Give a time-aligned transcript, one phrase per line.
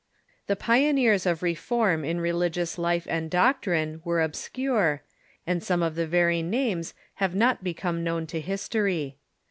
[0.47, 5.03] The pioneers of reform in religious life and doctrine were obscure,
[5.45, 9.17] and some of the very names have not become known to history.